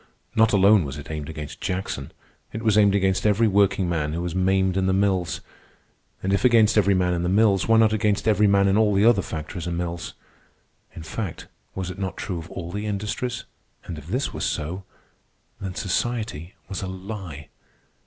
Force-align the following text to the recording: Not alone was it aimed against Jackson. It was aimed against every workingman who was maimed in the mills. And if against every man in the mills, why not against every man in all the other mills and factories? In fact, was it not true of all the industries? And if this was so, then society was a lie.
Not 0.33 0.51
alone 0.51 0.83
was 0.83 0.97
it 0.97 1.11
aimed 1.11 1.29
against 1.29 1.61
Jackson. 1.61 2.11
It 2.53 2.63
was 2.63 2.75
aimed 2.75 2.95
against 2.95 3.23
every 3.23 3.47
workingman 3.47 4.13
who 4.13 4.21
was 4.23 4.33
maimed 4.33 4.75
in 4.75 4.87
the 4.87 4.93
mills. 4.93 5.41
And 6.23 6.33
if 6.33 6.43
against 6.43 6.75
every 6.75 6.95
man 6.95 7.13
in 7.13 7.21
the 7.21 7.29
mills, 7.29 7.67
why 7.67 7.77
not 7.77 7.93
against 7.93 8.27
every 8.27 8.47
man 8.47 8.67
in 8.67 8.79
all 8.79 8.95
the 8.95 9.05
other 9.05 9.17
mills 9.17 9.67
and 9.67 9.75
factories? 9.75 10.13
In 10.95 11.03
fact, 11.03 11.45
was 11.75 11.91
it 11.91 11.99
not 11.99 12.17
true 12.17 12.39
of 12.39 12.49
all 12.49 12.71
the 12.71 12.87
industries? 12.87 13.43
And 13.83 13.99
if 13.99 14.07
this 14.07 14.33
was 14.33 14.43
so, 14.43 14.85
then 15.59 15.75
society 15.75 16.55
was 16.67 16.81
a 16.81 16.87
lie. 16.87 17.49